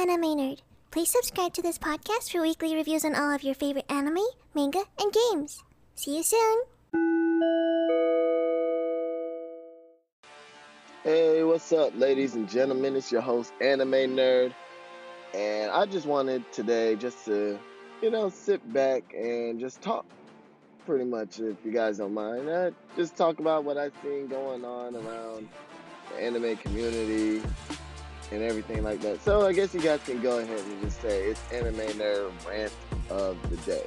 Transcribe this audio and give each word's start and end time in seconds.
Anime 0.00 0.34
Nerd. 0.34 0.60
Please 0.90 1.10
subscribe 1.10 1.52
to 1.52 1.60
this 1.60 1.76
podcast 1.76 2.32
for 2.32 2.40
weekly 2.40 2.74
reviews 2.74 3.04
on 3.04 3.14
all 3.14 3.34
of 3.34 3.42
your 3.42 3.54
favorite 3.54 3.84
anime, 3.90 4.24
manga, 4.54 4.82
and 4.98 5.12
games. 5.12 5.62
See 5.94 6.16
you 6.16 6.22
soon! 6.22 6.62
Hey, 11.04 11.44
what's 11.44 11.70
up, 11.72 11.92
ladies 11.98 12.34
and 12.34 12.48
gentlemen? 12.48 12.96
It's 12.96 13.12
your 13.12 13.20
host, 13.20 13.52
Anime 13.60 14.16
Nerd. 14.16 14.54
And 15.34 15.70
I 15.70 15.84
just 15.84 16.06
wanted 16.06 16.50
today 16.50 16.96
just 16.96 17.26
to, 17.26 17.58
you 18.00 18.10
know, 18.10 18.30
sit 18.30 18.72
back 18.72 19.12
and 19.12 19.60
just 19.60 19.82
talk 19.82 20.06
pretty 20.86 21.04
much, 21.04 21.40
if 21.40 21.58
you 21.62 21.72
guys 21.72 21.98
don't 21.98 22.14
mind. 22.14 22.48
Uh, 22.48 22.70
just 22.96 23.16
talk 23.18 23.38
about 23.38 23.64
what 23.64 23.76
I've 23.76 23.92
seen 24.02 24.28
going 24.28 24.64
on 24.64 24.96
around 24.96 25.46
the 26.08 26.22
anime 26.22 26.56
community 26.56 27.42
and 28.30 28.42
everything 28.42 28.82
like 28.82 29.00
that. 29.00 29.22
So 29.22 29.46
I 29.46 29.52
guess 29.52 29.74
you 29.74 29.80
guys 29.80 30.00
can 30.04 30.20
go 30.20 30.38
ahead 30.38 30.58
and 30.58 30.82
just 30.82 31.00
say 31.00 31.24
it's 31.24 31.40
Anime 31.52 31.76
Nerd 31.98 32.32
Rant 32.48 32.72
of 33.08 33.36
the 33.50 33.56
Day. 33.58 33.84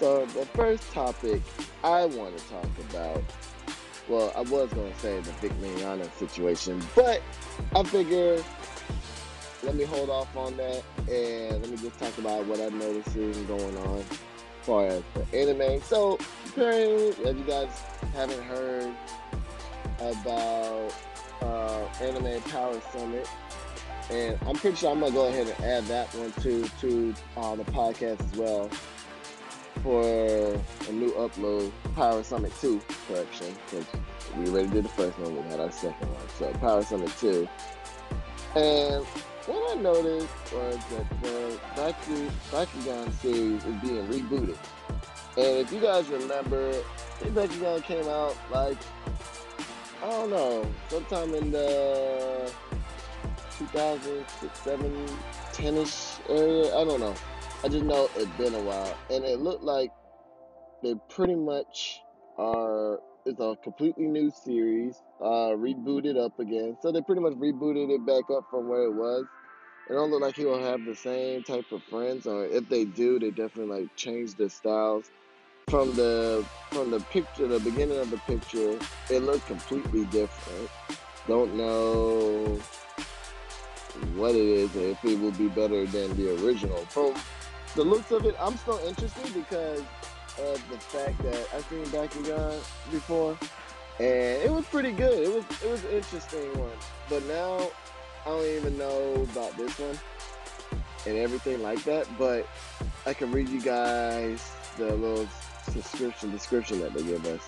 So 0.00 0.26
the 0.26 0.46
first 0.46 0.90
topic 0.92 1.42
I 1.82 2.04
want 2.06 2.36
to 2.36 2.44
talk 2.48 2.68
about, 2.90 3.22
well, 4.08 4.32
I 4.36 4.40
was 4.40 4.72
going 4.72 4.92
to 4.92 4.98
say 4.98 5.16
the 5.16 5.32
Vic 5.32 5.52
Mignogna 5.60 6.10
situation, 6.12 6.82
but 6.94 7.22
I 7.74 7.82
figure 7.84 8.42
let 9.64 9.74
me 9.76 9.84
hold 9.84 10.10
off 10.10 10.36
on 10.36 10.56
that 10.58 10.82
and 11.08 11.62
let 11.62 11.70
me 11.70 11.76
just 11.76 11.98
talk 11.98 12.16
about 12.18 12.44
what 12.46 12.60
I'm 12.60 12.78
noticing 12.78 13.32
going 13.46 13.76
on 13.78 13.98
as 13.98 14.18
far 14.62 14.86
as 14.86 15.02
the 15.14 15.38
anime. 15.38 15.80
So 15.82 16.18
apparently, 16.48 17.08
if 17.08 17.36
you 17.36 17.44
guys 17.44 17.68
haven't 18.12 18.42
heard 18.42 18.92
about 20.00 20.94
uh, 21.40 21.84
Anime 22.02 22.42
Power 22.42 22.80
Summit, 22.92 23.28
and 24.10 24.38
I'm 24.46 24.56
pretty 24.56 24.76
sure 24.76 24.90
I'm 24.90 25.00
gonna 25.00 25.12
go 25.12 25.28
ahead 25.28 25.46
and 25.46 25.64
add 25.64 25.84
that 25.84 26.08
one 26.14 26.32
to 26.42 26.68
to 26.80 27.14
uh, 27.36 27.56
the 27.56 27.64
podcast 27.64 28.20
as 28.20 28.38
well 28.38 28.70
for 29.82 30.02
a 30.88 30.92
new 30.92 31.10
upload, 31.12 31.70
Power 31.94 32.22
Summit 32.22 32.52
2 32.60 32.80
correction, 33.06 33.54
because 33.66 33.86
we 34.36 34.48
already 34.48 34.68
did 34.68 34.84
the 34.84 34.88
first 34.88 35.18
one, 35.18 35.36
we 35.36 35.42
had 35.50 35.60
our 35.60 35.70
second 35.70 36.08
one. 36.08 36.28
So 36.38 36.50
Power 36.54 36.82
Summit 36.82 37.12
2. 37.18 37.46
And 38.56 39.04
what 39.46 39.76
I 39.76 39.80
noticed 39.80 40.28
was 40.54 40.76
that 40.76 41.22
the 41.22 41.60
Baku, 41.76 42.30
Bakugan 42.50 43.12
series 43.12 43.62
is 43.62 43.74
being 43.82 44.06
rebooted. 44.06 44.56
And 45.36 45.58
if 45.58 45.70
you 45.70 45.80
guys 45.80 46.08
remember, 46.08 46.72
think 47.18 47.34
Bakugan 47.34 47.82
came 47.82 48.08
out 48.08 48.36
like, 48.50 48.78
I 50.02 50.08
don't 50.08 50.30
know, 50.30 50.66
sometime 50.88 51.34
in 51.34 51.50
the 51.50 52.50
2006, 53.58 54.60
7, 54.60 55.08
10-ish 55.52 56.20
area. 56.28 56.76
I 56.76 56.84
don't 56.84 57.00
know. 57.00 57.14
I 57.62 57.68
just 57.68 57.84
know 57.84 58.08
it's 58.16 58.30
been 58.36 58.54
a 58.54 58.62
while. 58.62 58.96
And 59.10 59.24
it 59.24 59.40
looked 59.40 59.62
like 59.62 59.90
they 60.82 60.94
pretty 61.08 61.34
much 61.34 62.00
are, 62.38 63.00
it's 63.24 63.40
a 63.40 63.56
completely 63.62 64.06
new 64.06 64.30
series, 64.30 65.00
uh, 65.20 65.54
rebooted 65.56 66.18
up 66.22 66.38
again. 66.38 66.76
So 66.82 66.92
they 66.92 67.00
pretty 67.00 67.20
much 67.20 67.34
rebooted 67.34 67.90
it 67.90 68.04
back 68.06 68.24
up 68.36 68.44
from 68.50 68.68
where 68.68 68.82
it 68.84 68.94
was. 68.94 69.24
It 69.88 69.92
don't 69.92 70.10
look 70.10 70.22
like 70.22 70.36
he 70.36 70.46
will 70.46 70.62
have 70.62 70.84
the 70.84 70.94
same 70.94 71.42
type 71.42 71.70
of 71.70 71.82
friends, 71.84 72.26
or 72.26 72.46
if 72.46 72.68
they 72.70 72.86
do, 72.86 73.18
they 73.18 73.30
definitely 73.30 73.82
like 73.82 73.96
change 73.96 74.34
the 74.34 74.48
styles. 74.48 75.10
From 75.68 75.94
the 75.94 76.44
from 76.70 76.90
the 76.90 77.00
picture, 77.00 77.46
the 77.46 77.60
beginning 77.60 77.98
of 77.98 78.10
the 78.10 78.18
picture, 78.18 78.78
it 79.10 79.20
looked 79.20 79.46
completely 79.46 80.04
different. 80.06 80.70
Don't 81.26 81.54
know 81.54 82.60
what 84.16 84.34
it 84.34 84.36
is, 84.36 84.74
if 84.76 85.04
it 85.04 85.18
will 85.18 85.32
be 85.32 85.48
better 85.48 85.86
than 85.86 86.16
the 86.16 86.34
original. 86.44 86.78
From 86.86 87.14
the 87.74 87.84
looks 87.84 88.10
of 88.10 88.24
it, 88.24 88.36
I'm 88.40 88.56
still 88.56 88.80
interested 88.86 89.34
because 89.34 89.80
of 90.38 90.62
the 90.70 90.78
fact 90.78 91.22
that 91.22 91.48
I've 91.54 91.64
seen 91.66 91.84
Bakugan 91.86 92.58
before, 92.90 93.38
and 93.98 94.42
it 94.42 94.50
was 94.50 94.64
pretty 94.66 94.92
good. 94.92 95.22
It 95.22 95.34
was 95.34 95.44
it 95.62 95.70
was 95.70 95.84
an 95.84 95.90
interesting 95.90 96.58
one, 96.58 96.76
but 97.08 97.24
now 97.26 97.70
I 98.26 98.30
don't 98.30 98.46
even 98.46 98.78
know 98.78 99.14
about 99.30 99.56
this 99.56 99.78
one 99.78 99.98
and 101.06 101.18
everything 101.18 101.62
like 101.62 101.82
that. 101.84 102.06
But 102.18 102.48
I 103.06 103.14
can 103.14 103.30
read 103.32 103.48
you 103.48 103.60
guys 103.60 104.50
the 104.76 104.94
little 104.94 105.28
subscription 105.70 106.30
description 106.30 106.80
that 106.80 106.94
they 106.94 107.02
give 107.02 107.24
us. 107.26 107.42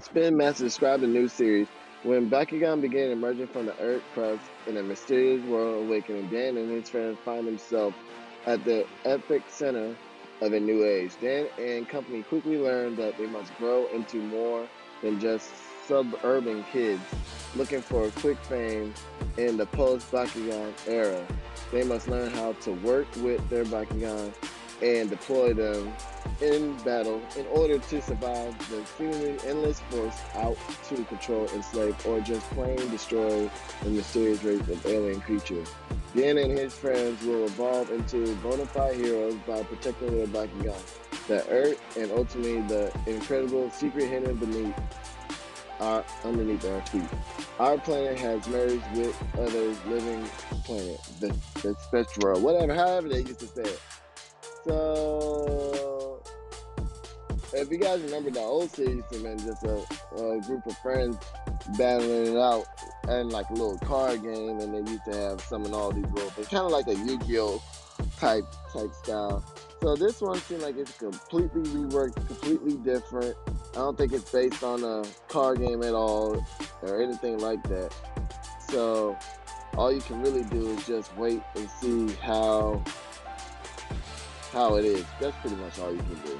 Spin 0.00 0.36
Master 0.36 0.64
described 0.64 1.02
the 1.02 1.06
new 1.06 1.28
series. 1.28 1.68
When 2.02 2.30
Bakugan 2.30 2.80
began 2.80 3.10
emerging 3.10 3.48
from 3.48 3.66
the 3.66 3.78
Earth 3.78 4.02
crust 4.14 4.42
in 4.66 4.78
a 4.78 4.82
mysterious 4.82 5.44
world 5.44 5.86
awakening, 5.86 6.28
Dan 6.28 6.56
and 6.56 6.70
his 6.70 6.88
friends 6.88 7.18
find 7.26 7.46
themselves 7.46 7.94
at 8.46 8.64
the 8.64 8.86
epic 9.04 9.42
center 9.48 9.94
of 10.40 10.52
a 10.54 10.58
new 10.58 10.82
age. 10.82 11.12
Dan 11.20 11.46
and 11.58 11.86
company 11.86 12.22
quickly 12.22 12.56
learn 12.56 12.96
that 12.96 13.18
they 13.18 13.26
must 13.26 13.54
grow 13.58 13.86
into 13.88 14.16
more 14.16 14.66
than 15.02 15.20
just 15.20 15.50
suburban 15.86 16.64
kids 16.72 17.02
looking 17.54 17.82
for 17.82 18.08
quick 18.12 18.38
fame 18.44 18.94
in 19.36 19.58
the 19.58 19.66
post 19.66 20.10
Bakugan 20.10 20.72
era. 20.86 21.22
They 21.70 21.84
must 21.84 22.08
learn 22.08 22.30
how 22.30 22.54
to 22.62 22.72
work 22.72 23.08
with 23.16 23.46
their 23.50 23.64
Bakugan 23.66 24.32
and 24.82 25.10
deploy 25.10 25.52
them 25.52 25.92
in 26.40 26.76
battle 26.78 27.20
in 27.36 27.46
order 27.46 27.78
to 27.78 28.02
survive 28.02 28.56
the 28.70 28.84
seemingly 28.96 29.36
endless 29.46 29.80
force 29.90 30.18
out 30.36 30.56
to 30.88 31.04
control, 31.04 31.46
enslave, 31.54 31.94
or 32.06 32.20
just 32.20 32.48
plain 32.50 32.76
destroy 32.90 33.50
the 33.82 33.90
mysterious 33.90 34.42
race 34.42 34.60
of 34.60 34.86
alien 34.86 35.20
creatures. 35.20 35.68
Dan 36.14 36.38
and 36.38 36.58
his 36.58 36.74
friends 36.74 37.22
will 37.24 37.44
evolve 37.44 37.90
into 37.90 38.34
bona 38.36 38.66
fide 38.66 38.96
heroes 38.96 39.34
by 39.46 39.62
protecting 39.62 40.16
their 40.16 40.26
Bakugan, 40.26 40.80
the 41.28 41.46
Earth, 41.48 41.80
and 41.96 42.10
ultimately 42.12 42.60
the 42.62 42.92
incredible 43.06 43.70
secret 43.70 44.08
hidden 44.08 44.36
beneath 44.36 44.74
our 45.78 46.04
underneath 46.24 46.64
our 46.66 46.84
feet. 46.86 47.08
Our 47.58 47.78
planet 47.78 48.18
has 48.18 48.46
merged 48.48 48.84
with 48.94 49.16
other 49.34 49.68
living 49.88 50.24
planet, 50.64 51.00
the, 51.20 51.28
the 51.62 51.74
spectral, 51.80 52.40
whatever, 52.40 52.74
however 52.74 53.08
they 53.08 53.20
used 53.20 53.40
to 53.40 53.46
say 53.46 53.62
it. 53.62 53.80
So, 54.64 56.22
if 57.52 57.70
you 57.70 57.78
guys 57.78 58.00
remember 58.02 58.30
the 58.30 58.40
old 58.40 58.70
series, 58.70 59.02
man, 59.22 59.38
just 59.38 59.64
a, 59.64 59.84
a 60.16 60.40
group 60.40 60.66
of 60.66 60.76
friends 60.78 61.16
battling 61.78 62.34
it 62.34 62.38
out 62.38 62.66
and 63.08 63.30
like 63.30 63.48
a 63.50 63.54
little 63.54 63.78
card 63.78 64.22
game, 64.22 64.60
and 64.60 64.74
they 64.74 64.90
used 64.90 65.04
to 65.06 65.16
have 65.16 65.40
some 65.40 65.64
and 65.64 65.74
all 65.74 65.92
these 65.92 66.06
little 66.06 66.30
things, 66.30 66.48
kind 66.48 66.64
of 66.64 66.72
like 66.72 66.86
a 66.88 66.94
Yu-Gi-Oh 66.94 67.62
type 68.18 68.44
type 68.72 68.92
style. 68.94 69.44
So 69.82 69.96
this 69.96 70.20
one 70.20 70.38
seemed 70.40 70.62
like 70.62 70.76
it's 70.76 70.96
completely 70.98 71.62
reworked, 71.62 72.14
completely 72.26 72.76
different. 72.76 73.34
I 73.72 73.76
don't 73.76 73.96
think 73.96 74.12
it's 74.12 74.30
based 74.30 74.62
on 74.62 74.84
a 74.84 75.04
card 75.28 75.58
game 75.58 75.82
at 75.82 75.94
all 75.94 76.44
or 76.82 77.02
anything 77.02 77.38
like 77.38 77.62
that. 77.64 77.94
So 78.68 79.16
all 79.76 79.92
you 79.92 80.00
can 80.00 80.20
really 80.20 80.44
do 80.44 80.68
is 80.70 80.86
just 80.86 81.16
wait 81.16 81.40
and 81.56 81.68
see 81.70 82.14
how 82.22 82.82
how 84.52 84.76
it 84.76 84.84
is. 84.84 85.04
That's 85.20 85.36
pretty 85.38 85.56
much 85.56 85.78
all 85.78 85.92
you 85.92 85.98
can 85.98 86.20
do. 86.24 86.38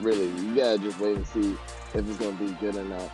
Really, 0.00 0.28
you 0.42 0.54
gotta 0.54 0.78
just 0.78 0.98
wait 1.00 1.16
and 1.16 1.26
see 1.26 1.56
if 1.94 2.08
it's 2.08 2.16
gonna 2.18 2.32
be 2.36 2.50
good 2.60 2.76
or 2.76 2.84
not. 2.84 3.10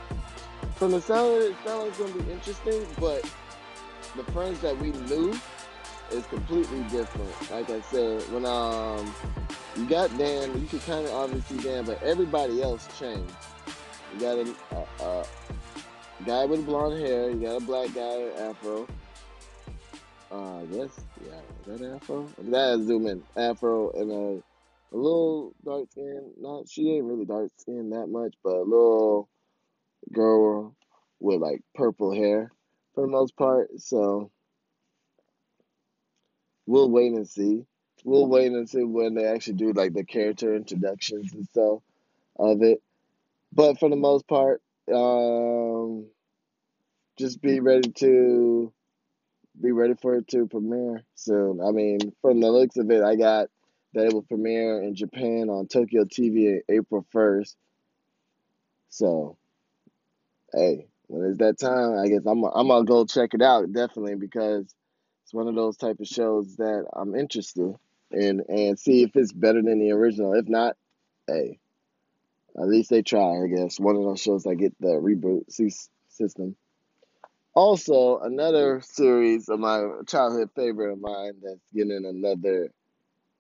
From 0.77 0.93
the 0.93 1.01
sound 1.01 1.43
it, 1.43 1.55
sounds 1.65 1.81
like 1.81 1.89
it's 1.89 1.99
gonna 1.99 2.23
be 2.23 2.33
interesting, 2.33 2.87
but 3.01 3.23
the 4.17 4.25
friends 4.33 4.61
that 4.61 4.79
we 4.79 4.93
knew 4.93 5.35
is 6.11 6.27
completely 6.27 6.83
different. 6.85 7.51
Like 7.51 7.71
I 7.71 7.81
said, 7.83 8.23
when 8.33 8.45
um 8.45 9.15
you 9.77 9.87
got 9.87 10.17
Dan, 10.17 10.61
you 10.61 10.67
could 10.69 10.83
kind 10.83 11.05
of 11.07 11.13
obviously 11.13 11.59
Dan, 11.59 11.85
but 11.85 12.03
everybody 12.03 12.63
else 12.63 12.87
changed. 12.99 13.33
You 14.13 14.21
got 14.21 14.39
a, 14.39 14.55
a, 14.77 15.05
a 15.05 15.27
guy 16.25 16.45
with 16.45 16.65
blonde 16.65 17.01
hair. 17.01 17.31
You 17.31 17.41
got 17.41 17.63
a 17.63 17.65
black 17.65 17.93
guy, 17.93 18.29
afro. 18.39 18.87
Uh, 20.35 20.63
I 20.63 20.67
guess, 20.67 21.07
yeah, 21.21 21.43
is 21.61 21.67
that 21.67 21.97
afro? 21.97 22.35
That 22.39 22.81
is 22.81 22.89
zoom 22.89 23.07
in. 23.07 23.25
Afro 23.37 23.93
and 23.93 24.13
a, 24.13 24.97
a 24.97 24.99
little 24.99 25.55
dark 25.65 25.93
skin. 25.93 26.33
Not, 26.41 26.69
she 26.69 26.91
ain't 26.93 27.07
really 27.07 27.27
dark 27.27 27.53
skin 27.59 27.91
that 27.93 28.09
much, 28.09 28.35
but 28.45 28.55
a 28.57 28.63
little 28.65 29.31
girl 30.13 30.77
with 31.21 31.41
like 31.41 31.63
purple 31.75 32.15
hair 32.15 32.53
for 32.95 33.03
the 33.03 33.09
most 33.09 33.37
part. 33.37 33.71
So 33.81 34.33
we'll 36.67 36.91
wait 36.91 37.13
and 37.13 37.29
see. 37.29 37.65
We'll 38.05 38.29
wait 38.29 38.53
and 38.53 38.69
see 38.69 38.85
when 38.85 39.15
they 39.15 39.27
actually 39.27 39.55
do 39.55 39.73
like 39.73 39.95
the 39.95 40.05
character 40.05 40.57
introductions 40.57 41.35
and 41.35 41.47
stuff 41.49 41.81
of 42.39 42.63
it. 42.63 42.83
But 43.53 43.79
for 43.81 43.91
the 43.91 43.97
most 43.97 44.27
part, 44.29 44.63
um, 44.93 46.07
just 47.19 47.43
be 47.43 47.61
ready 47.61 47.91
to 47.93 48.73
ready 49.75 49.95
for 50.01 50.17
it 50.17 50.29
to 50.29 50.47
premiere 50.47 51.05
soon. 51.15 51.61
I 51.61 51.71
mean, 51.73 52.01
from 52.23 52.41
the 52.41 52.51
looks 52.51 52.77
of 52.77 52.91
it, 52.91 53.03
I 53.03 53.17
got 53.17 53.49
that 53.95 54.07
it 54.07 54.13
will 54.13 54.23
premiere 54.23 54.83
in 54.83 54.95
Japan 54.95 55.49
on 55.51 55.69
Tokyo 55.69 56.05
TV 56.05 56.61
April 56.69 57.07
1st. 57.15 57.55
So, 58.91 59.37
hey, 60.53 60.87
when 61.09 61.25
it's 61.31 61.39
that 61.39 61.59
time, 61.59 61.99
I 61.99 62.09
guess 62.09 62.23
I'm 62.27 62.45
I'm 62.45 62.69
gonna 62.69 62.85
go 62.85 63.05
check 63.07 63.35
it 63.35 63.43
out 63.43 63.73
definitely 63.73 64.17
because 64.17 64.75
It's 65.25 65.33
one 65.33 65.49
of 65.49 65.55
those 65.55 65.77
type 65.79 66.01
of 66.01 66.07
shows 66.07 66.57
that 66.57 66.87
I'm 66.93 67.15
interested 67.15 67.75
in 68.11 68.43
and 68.49 68.79
see 68.79 69.03
if 69.03 69.17
it's 69.17 69.33
better 69.33 69.63
than 69.63 69.79
the 69.81 69.93
original. 69.93 70.35
If 70.35 70.49
not, 70.49 70.77
hey, 71.27 71.59
at 72.57 72.69
least 72.69 72.91
they 72.91 73.03
try, 73.03 73.43
I 73.43 73.47
guess. 73.49 73.81
One 73.81 73.97
of 73.97 74.03
those 74.03 74.21
shows 74.21 74.43
that 74.45 74.57
get 74.57 74.75
the 74.81 74.89
reboot 74.89 75.45
system. 76.09 76.57
Also, 77.55 78.19
another 78.19 78.81
series 78.81 79.49
of 79.49 79.61
my 79.61 79.85
childhood 80.09 80.51
favorite 80.57 80.93
of 80.93 81.01
mine 81.01 81.35
that's 81.43 81.61
getting 81.73 82.05
another 82.05 82.71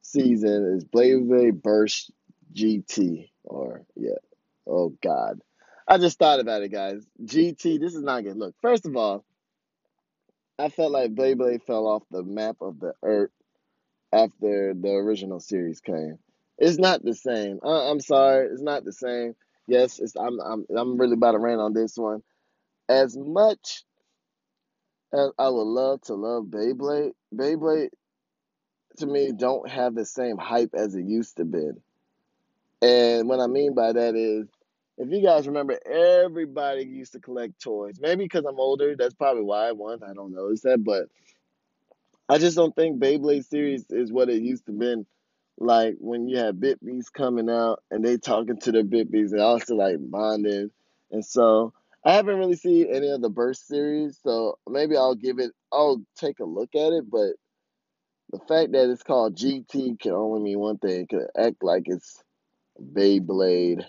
season 0.02 0.76
is 0.76 0.84
Beyblade 0.84 1.62
Burst 1.62 2.12
GT. 2.54 3.30
Or, 3.44 3.84
yeah. 3.96 4.12
Oh, 4.66 4.94
God. 5.02 5.40
I 5.88 5.98
just 5.98 6.18
thought 6.18 6.40
about 6.40 6.62
it, 6.62 6.70
guys. 6.70 7.04
GT, 7.24 7.80
this 7.80 7.94
is 7.94 8.02
not 8.02 8.22
good. 8.22 8.36
Look, 8.36 8.54
first 8.62 8.86
of 8.86 8.96
all, 8.96 9.24
I 10.58 10.68
felt 10.68 10.92
like 10.92 11.14
Beyblade 11.14 11.64
fell 11.66 11.86
off 11.88 12.04
the 12.10 12.22
map 12.22 12.56
of 12.60 12.78
the 12.78 12.94
earth 13.02 13.32
after 14.12 14.74
the 14.74 14.90
original 14.90 15.40
series 15.40 15.80
came. 15.80 16.18
It's 16.58 16.78
not 16.78 17.02
the 17.02 17.14
same. 17.14 17.58
I, 17.64 17.90
I'm 17.90 18.00
sorry, 18.00 18.46
it's 18.46 18.62
not 18.62 18.84
the 18.84 18.92
same. 18.92 19.34
Yes, 19.66 20.00
I'm 20.16 20.38
I'm 20.40 20.66
I'm 20.76 20.98
really 20.98 21.14
about 21.14 21.32
to 21.32 21.38
rant 21.38 21.60
on 21.60 21.72
this 21.72 21.96
one. 21.96 22.22
As 22.88 23.16
much 23.16 23.82
I 25.14 25.48
would 25.48 25.62
love 25.62 26.02
to 26.02 26.14
love 26.14 26.46
Beyblade, 26.46 27.12
Beyblade 27.34 27.90
to 28.98 29.06
me 29.06 29.32
don't 29.32 29.68
have 29.68 29.94
the 29.94 30.04
same 30.04 30.36
hype 30.38 30.74
as 30.74 30.94
it 30.94 31.04
used 31.04 31.36
to 31.36 31.44
be. 31.44 31.70
And 32.82 33.28
what 33.28 33.40
I 33.40 33.46
mean 33.46 33.74
by 33.74 33.92
that 33.92 34.14
is, 34.14 34.48
if 34.98 35.10
you 35.10 35.22
guys 35.22 35.46
remember, 35.46 35.78
everybody 35.86 36.84
used 36.84 37.12
to 37.12 37.20
collect 37.20 37.60
toys. 37.60 37.98
Maybe 38.00 38.24
because 38.24 38.44
I'm 38.44 38.60
older, 38.60 38.94
that's 38.96 39.14
probably 39.14 39.42
why 39.42 39.68
I 39.68 39.72
want. 39.72 40.02
I 40.04 40.12
don't 40.14 40.32
know. 40.32 40.54
That? 40.54 40.84
But 40.84 41.08
I 42.28 42.38
just 42.38 42.56
don't 42.56 42.74
think 42.74 43.00
Beyblade 43.00 43.44
series 43.44 43.86
is 43.90 44.12
what 44.12 44.28
it 44.28 44.42
used 44.42 44.66
to 44.66 44.72
be. 44.72 45.04
Like 45.58 45.96
when 45.98 46.28
you 46.28 46.38
had 46.38 46.60
Bit-Beasts 46.60 47.10
coming 47.10 47.48
out 47.48 47.82
and 47.90 48.04
they 48.04 48.16
talking 48.16 48.58
to 48.58 48.72
their 48.72 48.84
Bit-Beasts 48.84 49.32
and 49.32 49.40
also 49.40 49.76
like 49.76 49.96
bonding. 49.98 50.70
And 51.10 51.24
so 51.24 51.72
I 52.04 52.12
haven't 52.12 52.36
really 52.38 52.56
seen 52.56 52.88
any 52.92 53.08
of 53.08 53.22
the 53.22 53.30
Burst 53.30 53.66
series, 53.66 54.18
so 54.22 54.58
maybe 54.68 54.96
I'll 54.96 55.14
give 55.14 55.38
it. 55.38 55.52
I'll 55.72 56.02
take 56.16 56.38
a 56.38 56.44
look 56.44 56.74
at 56.74 56.92
it, 56.92 57.10
but 57.10 57.32
the 58.30 58.38
fact 58.46 58.72
that 58.72 58.90
it's 58.90 59.02
called 59.02 59.36
GT 59.36 59.98
can 60.00 60.12
only 60.12 60.42
mean 60.42 60.58
one 60.58 60.76
thing. 60.76 61.02
It 61.02 61.08
could 61.08 61.28
act 61.36 61.62
like 61.62 61.84
it's 61.86 62.22
Beyblade, 62.78 63.84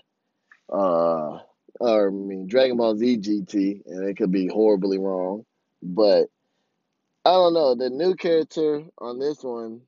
uh, 0.72 1.40
or 1.80 2.08
I 2.08 2.12
mean 2.12 2.48
Dragon 2.48 2.78
Ball 2.78 2.96
Z 2.96 3.18
GT, 3.18 3.82
and 3.86 4.08
it 4.10 4.16
could 4.16 4.32
be 4.32 4.48
horribly 4.48 4.98
wrong. 4.98 5.46
But 5.84 6.28
I 7.26 7.32
don't 7.32 7.54
know. 7.54 7.76
The 7.76 7.90
new 7.90 8.16
character 8.16 8.84
on 8.98 9.20
this 9.20 9.44
one 9.44 9.82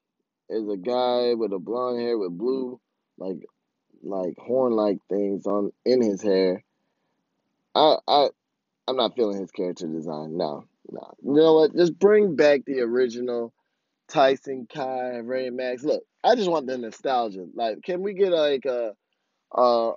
is 0.50 0.68
a 0.68 0.78
guy 0.78 1.34
with 1.36 1.54
a 1.54 1.60
blonde 1.60 2.02
hair 2.02 2.18
with 2.18 2.38
blue, 2.38 2.80
like, 3.18 3.38
like 4.04 4.36
horn 4.38 4.74
like 4.74 4.98
things 5.10 5.46
on 5.46 5.72
in 5.86 6.02
his 6.02 6.22
hair 6.22 6.64
I 7.78 7.98
I 8.08 8.30
I'm 8.88 8.98
not 8.98 9.16
feeling 9.18 9.42
his 9.42 9.52
character 9.52 9.88
design. 9.88 10.38
No, 10.38 10.66
no. 10.92 11.16
You 11.24 11.34
know 11.36 11.56
what? 11.56 11.76
Just 11.76 12.00
bring 12.00 12.38
back 12.38 12.62
the 12.68 12.82
original 12.82 13.54
Tyson, 14.10 14.68
Kai, 14.74 15.18
Ray 15.20 15.52
Max. 15.52 15.84
Look, 15.84 16.04
I 16.24 16.36
just 16.36 16.52
want 16.52 16.68
the 16.68 16.78
nostalgia. 16.78 17.48
Like, 17.56 17.84
can 17.84 18.04
we 18.04 18.14
get 18.14 18.32
like 18.34 18.66
a, 18.66 18.94
uh, 19.56 19.92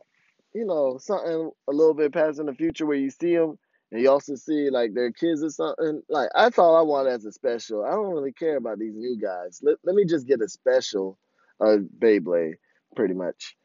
you 0.54 0.66
know, 0.66 0.98
something 1.00 1.50
a 1.68 1.72
little 1.72 1.94
bit 1.94 2.12
past 2.14 2.40
in 2.40 2.46
the 2.46 2.54
future 2.54 2.86
where 2.86 2.96
you 2.96 3.10
see 3.10 3.36
them 3.36 3.58
and 3.92 4.02
you 4.02 4.10
also 4.10 4.36
see 4.36 4.70
like 4.70 4.94
their 4.94 5.12
kids 5.12 5.44
or 5.44 5.50
something. 5.50 6.02
Like, 6.10 6.30
that's 6.34 6.58
all 6.58 6.76
I 6.76 6.82
want 6.82 7.08
as 7.08 7.24
a 7.26 7.32
special. 7.32 7.84
I 7.84 7.92
don't 7.92 8.12
really 8.14 8.32
care 8.32 8.56
about 8.56 8.78
these 8.78 8.94
new 8.96 9.18
guys. 9.20 9.60
Let 9.62 9.76
Let 9.84 9.96
me 9.96 10.04
just 10.06 10.26
get 10.26 10.42
a 10.42 10.48
special, 10.48 11.18
uh, 11.60 11.78
Beyblade, 12.00 12.54
pretty 12.96 13.14
much, 13.14 13.56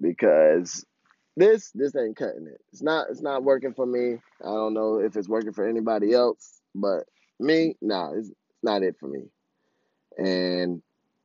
because 0.00 0.84
this 1.36 1.70
this 1.74 1.96
ain't 1.96 2.16
cutting 2.16 2.46
it. 2.46 2.60
It's 2.72 2.82
not 2.82 3.06
it's 3.10 3.22
not 3.22 3.44
working 3.44 3.74
for 3.74 3.86
me. 3.86 4.18
I 4.42 4.48
don't 4.48 4.74
know 4.74 4.98
if 4.98 5.16
it's 5.16 5.28
working 5.28 5.52
for 5.52 5.66
anybody 5.66 6.12
else, 6.12 6.60
but 6.74 7.04
me, 7.40 7.76
nah, 7.80 8.12
it's, 8.12 8.28
it's 8.28 8.62
not 8.62 8.82
it 8.82 8.96
for 8.98 9.08
me. 9.08 9.24
And 10.18 10.82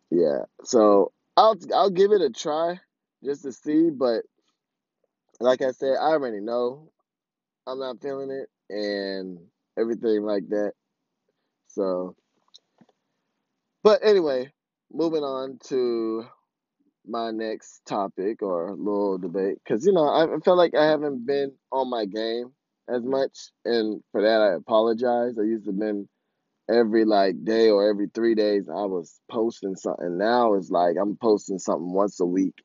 yeah, 0.09 0.44
so 0.63 1.12
I'll 1.36 1.57
I'll 1.75 1.89
give 1.89 2.12
it 2.12 2.21
a 2.21 2.30
try 2.30 2.80
just 3.24 3.44
to 3.44 3.51
see, 3.51 3.89
but 3.89 4.24
like 5.39 5.62
I 5.62 5.71
said, 5.71 5.98
I 6.00 6.12
already 6.12 6.39
know 6.39 6.89
I'm 7.68 7.80
not 7.80 8.01
feeling 8.01 8.31
it 8.31 8.50
and 8.74 9.39
everything 9.77 10.24
like 10.24 10.48
that. 10.50 10.71
So, 11.68 12.15
but 13.83 14.00
anyway, 14.04 14.51
moving 14.92 15.24
on 15.24 15.59
to 15.65 16.25
my 17.07 17.31
next 17.31 17.86
topic 17.86 18.42
or 18.42 18.71
little 18.75 19.18
debate 19.18 19.57
because 19.63 19.86
you 19.86 19.94
know 19.94 20.07
I 20.07 20.25
felt 20.44 20.57
like 20.57 20.75
I 20.75 20.86
haven't 20.86 21.25
been 21.25 21.54
on 21.71 21.89
my 21.89 22.06
game 22.06 22.51
as 22.89 23.04
much, 23.04 23.51
and 23.65 24.01
for 24.12 24.21
that 24.21 24.42
I 24.42 24.54
apologize. 24.54 25.38
I 25.38 25.44
used 25.44 25.65
to 25.65 25.71
been 25.71 26.07
every 26.69 27.06
like 27.06 27.44
day 27.44 27.69
or 27.69 27.89
every 27.89 28.07
three 28.13 28.36
days 28.36 28.68
I 28.69 28.86
was 28.86 29.19
posting 29.30 29.75
something. 29.75 30.18
Now 30.18 30.54
it's 30.56 30.69
like 30.69 30.95
I'm 31.01 31.15
posting 31.15 31.59
something 31.59 31.92
once 31.92 32.19
a 32.19 32.25
week, 32.25 32.63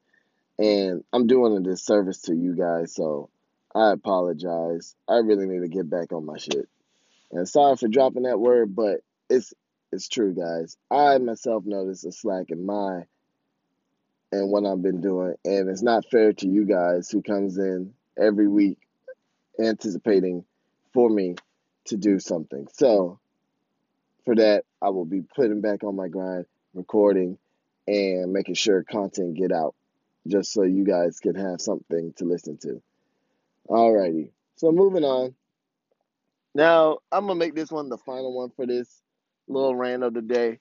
and 0.59 1.05
I'm 1.13 1.27
doing 1.27 1.57
a 1.57 1.61
disservice 1.61 2.23
to 2.23 2.35
you 2.35 2.57
guys. 2.57 2.95
So 2.95 3.31
I 3.75 3.93
apologize. 3.93 4.95
I 5.09 5.17
really 5.17 5.47
need 5.47 5.61
to 5.61 5.69
get 5.69 5.89
back 5.89 6.13
on 6.13 6.27
my 6.27 6.37
shit. 6.37 6.69
And 7.31 7.49
sorry 7.49 7.77
for 7.77 7.89
dropping 7.89 8.25
that 8.25 8.39
word, 8.39 8.77
but 8.77 9.01
it's 9.31 9.55
it's 9.93 10.09
true, 10.09 10.35
guys. 10.35 10.77
I 10.91 11.19
myself 11.19 11.65
noticed 11.67 12.07
a 12.07 12.13
slack 12.13 12.47
in 12.49 12.65
my 12.65 13.03
and 14.33 14.51
what 14.51 14.65
I've 14.65 14.83
been 14.83 15.01
doing. 15.01 15.35
And 15.45 15.69
it's 15.69 15.83
not 15.83 16.09
fair 16.11 16.33
to 16.33 16.49
you 16.49 16.65
guys 16.65 17.11
who 17.11 17.23
comes 17.23 17.59
in 17.59 17.93
every 18.19 18.49
week 18.49 18.79
anticipating 19.63 20.45
for 20.93 21.09
me 21.09 21.37
to 21.87 21.97
do 21.97 22.19
something. 22.19 22.67
So 22.73 23.19
for 24.25 24.35
that, 24.35 24.65
I 24.81 24.89
will 24.89 25.05
be 25.05 25.23
putting 25.23 25.61
back 25.61 25.85
on 25.85 25.97
my 25.97 26.09
grind, 26.09 26.47
recording 26.75 27.39
and 27.87 28.33
making 28.33 28.55
sure 28.55 28.85
content 28.85 29.37
get 29.37 29.53
out 29.53 29.75
just 30.27 30.53
so 30.53 30.63
you 30.63 30.85
guys 30.85 31.21
can 31.21 31.35
have 31.35 31.61
something 31.61 32.13
to 32.17 32.25
listen 32.25 32.57
to. 32.59 32.81
Alrighty. 33.69 34.31
So 34.57 34.73
moving 34.73 35.05
on. 35.05 35.35
Now, 36.55 36.99
I'm 37.11 37.27
to 37.27 37.35
make 37.35 37.55
this 37.55 37.71
one 37.71 37.89
the 37.89 37.99
final 37.99 38.35
one 38.37 38.51
for 38.51 38.67
this 38.67 39.03
little 39.49 39.75
rant 39.75 40.03
of 40.03 40.15
the 40.15 40.23
day 40.23 40.61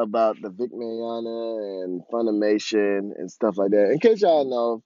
about 0.00 0.40
the 0.40 0.50
Vic 0.50 0.72
Mignogna 0.72 1.84
and 1.84 2.02
Funimation 2.12 3.10
and 3.18 3.30
stuff 3.30 3.58
like 3.58 3.70
that. 3.70 3.90
In 3.92 3.98
case 3.98 4.22
y'all 4.22 4.48
know, 4.48 4.82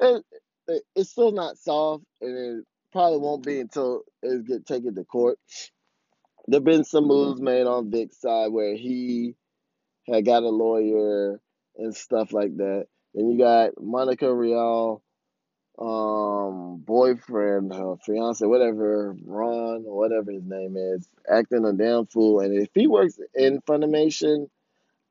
it, 0.00 0.24
it, 0.68 0.82
it's 0.96 1.10
still 1.10 1.32
not 1.32 1.58
solved, 1.58 2.04
and 2.20 2.60
it 2.60 2.64
probably 2.92 3.18
won't 3.18 3.44
be 3.44 3.60
until 3.60 4.02
it 4.22 4.46
get 4.46 4.66
taken 4.66 4.94
to 4.94 5.04
court. 5.04 5.38
There've 6.46 6.64
been 6.64 6.84
some 6.84 7.06
moves 7.06 7.40
made 7.40 7.66
on 7.66 7.90
Vic's 7.90 8.20
side 8.20 8.52
where 8.52 8.74
he 8.74 9.34
had 10.10 10.24
got 10.24 10.42
a 10.42 10.48
lawyer 10.48 11.40
and 11.76 11.94
stuff 11.94 12.32
like 12.32 12.56
that. 12.56 12.86
Then 13.14 13.30
you 13.30 13.38
got 13.38 13.72
Monica 13.80 14.32
Rial 14.32 15.02
um 15.78 16.17
boyfriend, 17.14 17.72
her 17.72 17.96
fiance, 18.04 18.44
whatever, 18.44 19.16
Ron 19.24 19.82
whatever 19.84 20.30
his 20.30 20.44
name 20.44 20.76
is, 20.76 21.08
acting 21.28 21.64
a 21.64 21.72
damn 21.72 22.06
fool. 22.06 22.40
And 22.40 22.54
if 22.54 22.70
he 22.74 22.86
works 22.86 23.18
in 23.34 23.60
Funimation, 23.62 24.48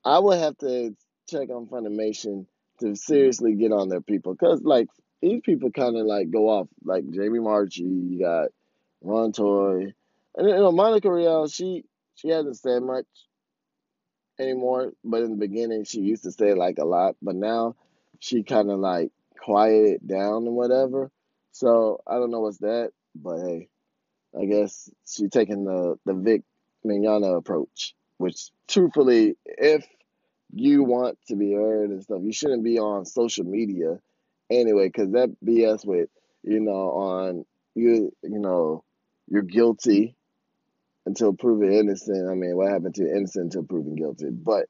I 0.04 0.18
would 0.18 0.38
have 0.38 0.56
to 0.58 0.96
check 1.28 1.50
on 1.50 1.66
Funimation 1.66 2.46
to 2.80 2.94
seriously 2.94 3.54
get 3.54 3.72
on 3.72 3.88
their 3.88 4.00
people. 4.00 4.36
Cause 4.36 4.62
like 4.62 4.88
these 5.20 5.40
people 5.44 5.70
kind 5.70 5.96
of 5.96 6.06
like 6.06 6.30
go 6.30 6.48
off. 6.48 6.68
Like 6.84 7.08
Jamie 7.10 7.40
Marchi, 7.40 7.82
you 7.82 8.20
got 8.20 8.48
Ron 9.02 9.32
Toye, 9.32 9.92
and 10.36 10.48
you 10.48 10.54
know 10.54 10.72
Monica 10.72 11.10
Rial. 11.10 11.48
She 11.48 11.84
she 12.14 12.28
hasn't 12.28 12.56
said 12.56 12.82
much 12.82 13.06
anymore, 14.38 14.92
but 15.04 15.22
in 15.22 15.30
the 15.30 15.36
beginning 15.36 15.84
she 15.84 16.00
used 16.00 16.22
to 16.24 16.32
say 16.32 16.54
like 16.54 16.78
a 16.78 16.84
lot. 16.84 17.16
But 17.20 17.34
now 17.34 17.74
she 18.20 18.44
kind 18.44 18.70
of 18.70 18.78
like 18.78 19.10
quiet 19.40 19.86
it 19.86 20.06
down 20.06 20.46
and 20.46 20.54
whatever. 20.54 21.10
So 21.52 22.00
I 22.06 22.14
don't 22.14 22.30
know 22.30 22.40
what's 22.40 22.58
that, 22.58 22.90
but 23.14 23.38
hey, 23.40 23.68
I 24.38 24.46
guess 24.46 24.90
she's 25.06 25.30
taking 25.30 25.64
the 25.64 25.98
the 26.04 26.14
Vic 26.14 26.42
Mignogna 26.86 27.36
approach, 27.36 27.94
which 28.18 28.50
truthfully, 28.68 29.36
if 29.46 29.86
you 30.52 30.84
want 30.84 31.18
to 31.28 31.36
be 31.36 31.52
heard 31.54 31.90
and 31.90 32.02
stuff, 32.02 32.20
you 32.22 32.32
shouldn't 32.32 32.64
be 32.64 32.78
on 32.78 33.04
social 33.04 33.44
media 33.44 33.98
anyway, 34.50 34.88
because 34.88 35.12
that 35.12 35.34
BS 35.44 35.86
with 35.86 36.10
you 36.42 36.60
know 36.60 36.90
on 36.92 37.44
you 37.74 38.12
you 38.22 38.38
know 38.38 38.84
you're 39.28 39.42
guilty 39.42 40.16
until 41.06 41.32
proven 41.32 41.72
innocent. 41.72 42.30
I 42.30 42.34
mean, 42.34 42.56
what 42.56 42.70
happened 42.70 42.94
to 42.96 43.08
innocent 43.08 43.46
until 43.46 43.64
proven 43.64 43.94
guilty? 43.96 44.30
But 44.30 44.66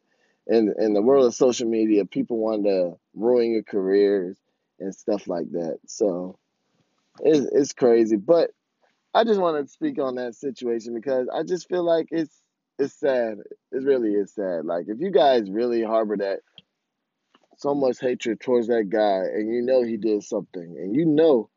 in 0.47 0.75
in 0.79 0.95
the 0.95 1.03
world 1.03 1.27
of 1.27 1.35
social 1.35 1.69
media, 1.69 2.05
people 2.05 2.39
want 2.39 2.65
to 2.65 2.97
ruin 3.15 3.53
your 3.53 3.63
careers 3.63 4.37
and 4.81 4.95
stuff 4.95 5.29
like 5.29 5.51
that. 5.53 5.79
So 5.87 6.39
it's 7.23 7.47
it's 7.53 7.73
crazy. 7.73 8.17
But 8.17 8.51
I 9.15 9.25
just 9.25 9.41
want 9.41 9.65
to 9.65 9.73
speak 9.73 9.99
on 9.99 10.17
that 10.17 10.35
situation 10.35 10.95
because 10.95 11.29
I 11.33 11.43
just 11.43 11.69
feel 11.69 11.85
like 11.85 12.09
it's 12.11 12.35
it's 12.79 12.99
sad. 12.99 13.39
It 13.73 13.83
really 13.83 14.13
is 14.13 14.35
sad. 14.35 14.65
Like 14.65 14.87
if 14.89 15.01
you 15.01 15.11
guys 15.11 15.51
really 15.51 15.83
harbor 15.83 16.17
that 16.19 16.41
so 17.57 17.75
much 17.75 17.99
hatred 18.01 18.41
towards 18.41 18.69
that 18.69 18.89
guy, 18.89 19.23
and 19.35 19.53
you 19.53 19.63
know 19.63 19.83
he 19.83 19.97
did 19.97 20.23
something, 20.23 20.77
and 20.79 20.95
you 20.95 21.05
know 21.05 21.51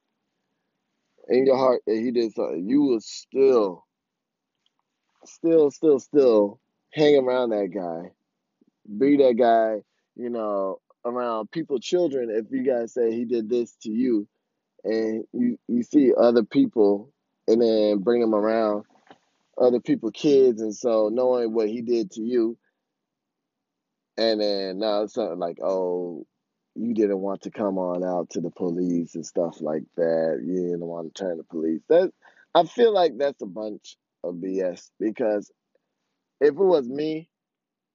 in 1.28 1.46
your 1.46 1.58
heart 1.58 1.82
that 1.86 1.96
he 1.96 2.12
did 2.12 2.34
something, 2.34 2.68
you 2.68 2.82
will 2.82 3.00
still, 3.00 3.86
still, 5.26 5.72
still, 5.72 6.00
still 6.00 6.60
hang 6.92 7.18
around 7.18 7.52
that 7.52 7.68
guy, 7.74 8.12
be 8.98 9.18
that 9.18 9.36
guy, 9.38 9.82
you 10.16 10.30
know, 10.30 10.80
around 11.06 11.52
people, 11.52 11.80
children. 11.80 12.30
If 12.30 12.52
you 12.52 12.64
guys 12.64 12.94
say 12.94 13.12
he 13.12 13.26
did 13.26 13.50
this 13.50 13.76
to 13.84 13.92
you, 13.92 14.28
and 14.84 15.26
you 15.34 15.58
you 15.68 15.84
see 15.84 16.14
other 16.18 16.44
people, 16.44 17.12
and 17.48 17.62
then 17.62 18.00
bring 18.00 18.22
them 18.22 18.36
around 18.36 18.86
other 19.58 19.80
people, 19.80 20.12
kids, 20.12 20.62
and 20.62 20.76
so 20.76 21.10
knowing 21.12 21.54
what 21.54 21.70
he 21.70 21.82
did 21.82 22.12
to 22.12 22.22
you, 22.22 22.58
and 24.18 24.42
then 24.42 24.80
now 24.80 25.04
it's 25.04 25.14
something 25.14 25.40
like, 25.40 25.58
oh, 25.64 26.26
you 26.76 26.94
didn't 26.94 27.20
want 27.20 27.42
to 27.42 27.52
come 27.52 27.78
on 27.78 28.04
out 28.04 28.30
to 28.32 28.42
the 28.42 28.50
police 28.52 29.16
and 29.16 29.26
stuff 29.26 29.62
like 29.62 29.84
that. 29.98 30.42
You 30.44 30.56
didn't 30.56 30.86
want 30.86 31.14
to 31.14 31.24
turn 31.24 31.38
the 31.38 31.44
police. 31.44 31.82
That 31.90 32.12
I 32.56 32.64
feel 32.64 32.94
like 32.94 33.18
that's 33.18 33.42
a 33.42 33.48
bunch 33.48 33.98
of 34.24 34.36
BS 34.36 34.90
because 35.00 35.52
if 36.40 36.50
it 36.50 36.56
was 36.56 36.88
me, 36.88 37.30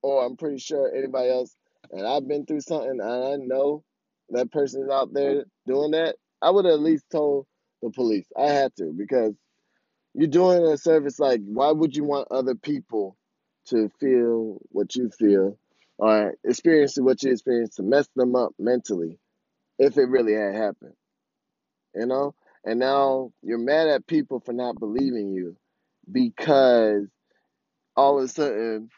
or 0.02 0.24
I'm 0.24 0.36
pretty 0.36 0.58
sure 0.58 0.94
anybody 0.94 1.30
else, 1.30 1.54
and 1.90 2.06
I've 2.06 2.26
been 2.28 2.46
through 2.46 2.60
something 2.60 2.90
and 2.90 3.02
I 3.02 3.36
know 3.36 3.84
that 4.30 4.52
person 4.52 4.82
is 4.82 4.90
out 4.90 5.12
there 5.12 5.44
doing 5.66 5.92
that, 5.92 6.16
I 6.42 6.50
would 6.50 6.66
at 6.66 6.80
least 6.80 7.06
told 7.10 7.46
the 7.82 7.90
police. 7.90 8.26
I 8.36 8.46
had 8.48 8.74
to 8.76 8.92
because 8.96 9.34
you're 10.14 10.28
doing 10.28 10.64
a 10.66 10.78
service 10.78 11.18
like 11.20 11.40
why 11.44 11.70
would 11.70 11.96
you 11.96 12.04
want 12.04 12.28
other 12.30 12.54
people 12.54 13.16
to 13.66 13.90
feel 14.00 14.58
what 14.70 14.96
you 14.96 15.10
feel 15.10 15.58
or 15.98 16.34
experience 16.44 16.96
what 16.98 17.22
you 17.22 17.32
experience 17.32 17.76
to 17.76 17.82
mess 17.82 18.08
them 18.16 18.34
up 18.34 18.52
mentally 18.58 19.18
if 19.78 19.96
it 19.98 20.08
really 20.08 20.34
had 20.34 20.54
happened 20.54 20.94
you 21.94 22.06
know 22.06 22.34
and 22.64 22.78
now 22.80 23.30
you're 23.42 23.58
mad 23.58 23.88
at 23.88 24.06
people 24.06 24.40
for 24.40 24.52
not 24.52 24.78
believing 24.80 25.32
you 25.32 25.56
because 26.10 27.06
all 27.96 28.18
of 28.18 28.24
a 28.24 28.28
sudden 28.28 28.88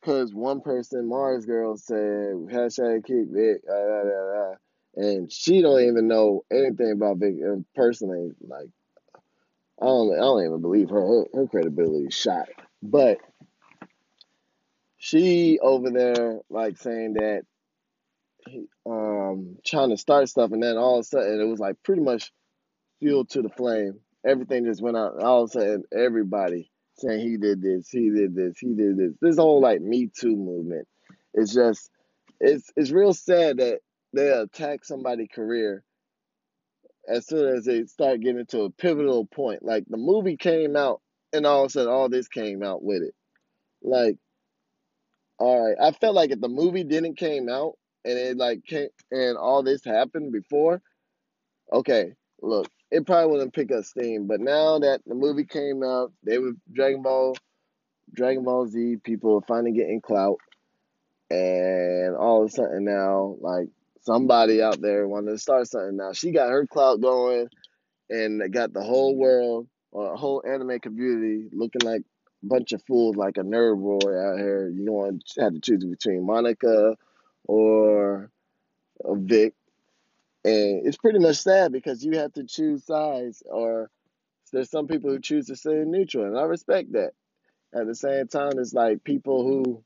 because 0.00 0.32
one 0.34 0.60
person 0.60 1.08
mars 1.08 1.46
girl 1.46 1.76
said 1.76 2.34
hashtag 2.50 3.04
kick 3.04 3.26
Vic, 3.30 3.62
uh, 3.68 3.74
uh, 3.74 4.52
uh, 4.52 4.54
and 4.96 5.32
she 5.32 5.62
don't 5.62 5.80
even 5.82 6.08
know 6.08 6.44
anything 6.50 6.92
about 6.92 7.18
Vic 7.18 7.36
personally 7.74 8.32
like 8.40 8.68
I 9.80 9.86
don't, 9.86 10.12
I 10.12 10.18
don't 10.18 10.44
even 10.44 10.60
believe 10.60 10.90
her. 10.90 11.00
Her, 11.00 11.24
her 11.34 11.46
credibility 11.46 12.06
is 12.06 12.14
shot. 12.14 12.48
But 12.82 13.18
she 14.98 15.58
over 15.60 15.90
there 15.90 16.40
like 16.50 16.76
saying 16.76 17.14
that 17.14 17.42
um 18.84 19.56
trying 19.64 19.90
to 19.90 19.96
start 19.96 20.28
stuff, 20.28 20.52
and 20.52 20.62
then 20.62 20.76
all 20.76 20.96
of 20.96 21.00
a 21.00 21.04
sudden 21.04 21.40
it 21.40 21.44
was 21.44 21.60
like 21.60 21.82
pretty 21.82 22.02
much 22.02 22.32
fuel 22.98 23.24
to 23.26 23.42
the 23.42 23.48
flame. 23.48 24.00
Everything 24.26 24.64
just 24.66 24.82
went 24.82 24.96
out. 24.96 25.22
All 25.22 25.44
of 25.44 25.50
a 25.50 25.52
sudden, 25.52 25.84
everybody 25.96 26.70
saying 26.96 27.20
he 27.20 27.38
did 27.38 27.62
this, 27.62 27.88
he 27.88 28.10
did 28.10 28.34
this, 28.34 28.58
he 28.58 28.74
did 28.74 28.98
this. 28.98 29.12
This 29.20 29.38
whole 29.38 29.60
like 29.62 29.80
Me 29.80 30.10
Too 30.14 30.36
movement. 30.36 30.86
It's 31.32 31.54
just, 31.54 31.90
it's 32.38 32.70
it's 32.76 32.90
real 32.90 33.14
sad 33.14 33.58
that 33.58 33.80
they 34.12 34.30
attack 34.30 34.84
somebody's 34.84 35.28
career 35.34 35.84
as 37.08 37.26
soon 37.26 37.56
as 37.56 37.64
they 37.64 37.84
start 37.84 38.20
getting 38.20 38.46
to 38.46 38.62
a 38.62 38.70
pivotal 38.70 39.26
point. 39.26 39.62
Like 39.62 39.84
the 39.88 39.96
movie 39.96 40.36
came 40.36 40.76
out, 40.76 41.00
and 41.32 41.46
all 41.46 41.64
of 41.64 41.66
a 41.66 41.70
sudden, 41.70 41.92
all 41.92 42.08
this 42.08 42.28
came 42.28 42.62
out 42.62 42.82
with 42.82 43.02
it. 43.02 43.14
Like, 43.82 44.18
all 45.38 45.66
right, 45.66 45.76
I 45.80 45.92
felt 45.92 46.14
like 46.14 46.30
if 46.30 46.40
the 46.40 46.48
movie 46.48 46.84
didn't 46.84 47.16
came 47.16 47.48
out 47.48 47.74
and 48.04 48.18
it 48.18 48.36
like 48.36 48.64
came 48.64 48.88
and 49.10 49.36
all 49.36 49.62
this 49.62 49.84
happened 49.84 50.32
before, 50.32 50.82
okay, 51.72 52.14
look, 52.42 52.68
it 52.90 53.06
probably 53.06 53.32
wouldn't 53.32 53.54
pick 53.54 53.72
up 53.72 53.84
steam. 53.84 54.26
But 54.26 54.40
now 54.40 54.78
that 54.80 55.00
the 55.06 55.14
movie 55.14 55.46
came 55.46 55.82
out, 55.82 56.12
they 56.24 56.38
were 56.38 56.52
Dragon 56.72 57.02
Ball, 57.02 57.36
Dragon 58.12 58.44
Ball 58.44 58.66
Z 58.66 58.96
people 59.04 59.36
are 59.36 59.46
finally 59.46 59.72
getting 59.72 60.00
clout, 60.00 60.38
and 61.30 62.16
all 62.16 62.42
of 62.42 62.48
a 62.48 62.52
sudden 62.52 62.84
now, 62.84 63.36
like 63.40 63.68
somebody 64.00 64.62
out 64.62 64.80
there 64.80 65.06
wanted 65.06 65.32
to 65.32 65.38
start 65.38 65.68
something 65.68 65.96
now. 65.96 66.12
She 66.12 66.32
got 66.32 66.50
her 66.50 66.66
clout 66.66 67.00
going 67.00 67.48
and 68.08 68.52
got 68.52 68.72
the 68.72 68.82
whole 68.82 69.16
world 69.16 69.68
or 69.92 70.16
whole 70.16 70.42
anime 70.46 70.80
community 70.80 71.48
looking 71.52 71.82
like 71.82 72.02
a 72.42 72.46
bunch 72.46 72.72
of 72.72 72.82
fools, 72.84 73.16
like 73.16 73.36
a 73.36 73.42
nerd 73.42 73.80
boy 73.80 74.16
out 74.16 74.38
here. 74.38 74.68
You 74.68 74.92
want 74.92 75.24
to 75.34 75.42
have 75.42 75.54
to 75.54 75.60
choose 75.60 75.84
between 75.84 76.26
Monica 76.26 76.96
or 77.44 78.30
Vic. 79.04 79.54
And 80.44 80.86
it's 80.86 80.96
pretty 80.96 81.18
much 81.18 81.36
sad 81.36 81.70
because 81.70 82.02
you 82.02 82.16
have 82.18 82.32
to 82.32 82.44
choose 82.44 82.86
sides, 82.86 83.42
or 83.44 83.90
there's 84.52 84.70
some 84.70 84.86
people 84.86 85.10
who 85.10 85.20
choose 85.20 85.46
to 85.46 85.56
stay 85.56 85.84
neutral, 85.86 86.24
and 86.24 86.38
I 86.38 86.42
respect 86.44 86.92
that. 86.92 87.12
At 87.74 87.86
the 87.86 87.94
same 87.94 88.26
time, 88.26 88.52
it's 88.56 88.72
like 88.72 89.04
people 89.04 89.44
who 89.44 89.84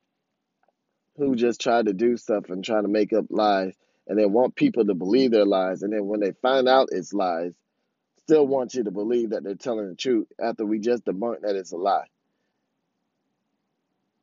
who 1.16 1.34
just 1.36 1.60
try 1.60 1.82
to 1.82 1.92
do 1.92 2.16
stuff 2.16 2.50
and 2.50 2.64
try 2.64 2.80
to 2.80 2.88
make 2.88 3.12
up 3.12 3.26
lies 3.30 3.74
and 4.06 4.18
they 4.18 4.26
want 4.26 4.54
people 4.54 4.84
to 4.84 4.94
believe 4.94 5.30
their 5.30 5.44
lies. 5.44 5.82
And 5.82 5.92
then 5.92 6.06
when 6.06 6.20
they 6.20 6.32
find 6.42 6.68
out 6.68 6.88
it's 6.92 7.12
lies, 7.12 7.52
still 8.22 8.46
want 8.46 8.74
you 8.74 8.84
to 8.84 8.90
believe 8.90 9.30
that 9.30 9.44
they're 9.44 9.54
telling 9.54 9.88
the 9.88 9.94
truth 9.94 10.28
after 10.40 10.64
we 10.64 10.78
just 10.78 11.04
debunked 11.04 11.42
that 11.42 11.56
it's 11.56 11.72
a 11.72 11.76
lie. 11.76 12.06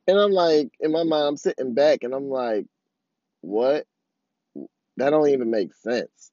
And 0.08 0.18
I'm 0.18 0.32
like, 0.32 0.72
in 0.80 0.90
my 0.90 1.04
mind, 1.04 1.26
I'm 1.26 1.36
sitting 1.36 1.74
back 1.74 2.02
and 2.02 2.12
I'm 2.12 2.28
like, 2.28 2.66
what? 3.40 3.86
That 4.96 5.10
don't 5.10 5.28
even 5.28 5.50
make 5.50 5.74
sense. 5.74 6.30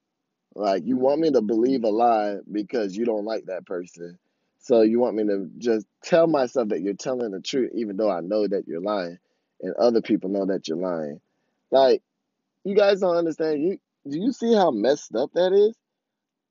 Like, 0.55 0.85
you 0.85 0.97
want 0.97 1.21
me 1.21 1.31
to 1.31 1.41
believe 1.41 1.83
a 1.83 1.89
lie 1.89 2.37
because 2.51 2.97
you 2.97 3.05
don't 3.05 3.25
like 3.25 3.45
that 3.45 3.65
person. 3.65 4.17
So 4.59 4.81
you 4.81 4.99
want 4.99 5.15
me 5.15 5.23
to 5.25 5.49
just 5.57 5.85
tell 6.03 6.27
myself 6.27 6.69
that 6.69 6.81
you're 6.81 6.95
telling 6.95 7.31
the 7.31 7.39
truth, 7.39 7.71
even 7.75 7.97
though 7.97 8.11
I 8.11 8.21
know 8.21 8.47
that 8.47 8.67
you're 8.67 8.81
lying, 8.81 9.19
and 9.61 9.75
other 9.75 10.01
people 10.01 10.29
know 10.29 10.47
that 10.47 10.67
you're 10.67 10.77
lying. 10.77 11.21
Like, 11.71 12.01
you 12.63 12.75
guys 12.75 12.99
don't 12.99 13.17
understand. 13.17 13.63
You 13.63 13.77
do 14.09 14.19
you 14.19 14.31
see 14.31 14.53
how 14.53 14.71
messed 14.71 15.15
up 15.15 15.31
that 15.33 15.53
is? 15.53 15.75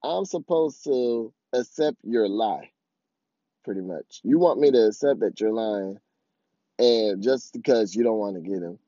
I'm 0.02 0.24
supposed 0.24 0.84
to 0.84 1.32
accept 1.52 1.96
your 2.04 2.28
lie, 2.28 2.70
pretty 3.64 3.80
much. 3.80 4.20
You 4.22 4.38
want 4.38 4.60
me 4.60 4.70
to 4.70 4.86
accept 4.86 5.20
that 5.20 5.40
you're 5.40 5.52
lying, 5.52 5.98
and 6.78 7.22
just 7.22 7.52
because 7.52 7.94
you 7.94 8.04
don't 8.04 8.18
want 8.18 8.36
to 8.36 8.42
get 8.42 8.62
him. 8.62 8.78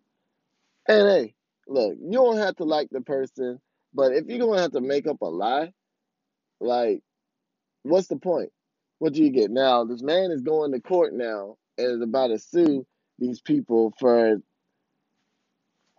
And 0.89 1.09
hey, 1.09 1.35
look, 1.67 1.97
you 2.01 2.13
don't 2.13 2.39
have 2.39 2.57
to 2.57 2.65
like 2.65 2.89
the 2.91 3.01
person, 3.01 3.61
but 3.95 4.13
if 4.13 4.27
you're 4.27 4.39
gonna 4.39 4.61
have 4.61 4.73
to 4.73 4.81
make 4.81 5.07
up 5.07 5.21
a 5.23 5.27
lie, 5.27 5.73
like, 6.61 7.03
what's 7.83 8.09
the 8.09 8.17
point? 8.17 8.51
What 8.99 9.15
do 9.15 9.23
you 9.25 9.31
get 9.31 9.51
now? 9.51 9.85
This 9.85 10.03
man 10.03 10.31
is 10.31 10.43
going 10.43 10.73
to 10.73 10.81
court 10.81 11.15
now 11.15 11.57
and 11.79 11.87
is 11.87 12.03
about 12.03 12.29
to 12.29 12.39
sue 12.39 12.87
these 13.19 13.41
people 13.41 13.95
for 13.99 14.41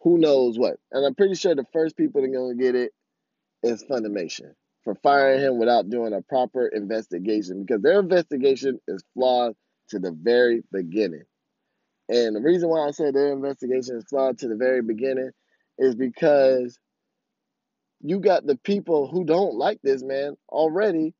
who 0.01 0.17
knows 0.17 0.58
what. 0.58 0.77
And 0.91 1.05
I'm 1.05 1.15
pretty 1.15 1.36
sure 1.36 1.55
the 1.55 1.65
first 1.74 1.96
people 1.96 2.22
that 2.22 2.36
are 2.36 2.53
to 2.53 2.55
get 2.55 2.75
it 2.75 2.91
is 3.63 3.84
Funimation 3.84 4.53
for 4.84 4.96
firing 4.96 5.39
him 5.39 5.60
without 5.60 5.89
doing 5.89 6.13
a 6.13 6.22
proper 6.22 6.67
investigation 6.67 7.63
because 7.63 7.81
their 7.81 8.00
investigation 8.00 8.79
is 8.88 9.03
flawed 9.13 9.53
to 9.89 10.00
the 10.00 10.12
very 10.12 10.63
beginning. 10.72 11.24
And 12.10 12.36
the 12.36 12.41
reason 12.41 12.70
why 12.70 12.88
I 12.88 12.91
say 12.91 13.12
their 13.12 13.31
investigation 13.31 13.98
is 13.98 14.05
flawed 14.10 14.39
to 14.39 14.48
the 14.48 14.55
very 14.55 14.81
beginning 14.81 15.31
is 15.77 15.96
because 15.96 16.77
you 18.01 18.20
got 18.20 18.46
the 18.46 18.58
people 18.58 19.08
who 19.08 19.24
don't 19.24 19.55
like 19.55 19.79
this 19.84 20.03
man 20.03 20.36
already 20.50 21.13